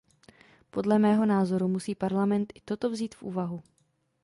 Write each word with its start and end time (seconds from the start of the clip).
Podle 0.69 0.99
mého 0.99 1.25
názoru 1.25 1.67
musí 1.67 1.95
Parlament 1.95 2.53
i 2.55 2.61
toto 2.61 2.89
vzít 2.89 3.15
v 3.15 3.23
úvahu. 3.23 3.63